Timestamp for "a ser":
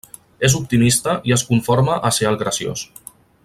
2.09-2.29